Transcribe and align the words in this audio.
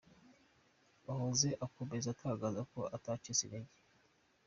Muhoza 1.03 1.49
akomeza 1.65 2.07
atangaza 2.11 2.61
ko 2.71 2.79
atacitse 2.95 3.41
integer. 3.45 3.81